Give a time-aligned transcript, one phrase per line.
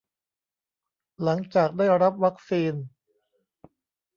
[1.23, 2.73] หลังจากได้รับวัคซีน